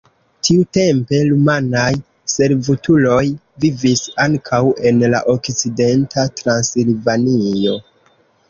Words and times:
Tiutempe 0.47 1.19
rumanaj 1.31 1.91
servutuloj 2.35 3.21
vivis 3.65 4.03
ankaŭ 4.25 4.63
en 4.93 5.05
la 5.15 5.23
okcidenta 5.37 6.27
Transilvanio. 6.41 7.79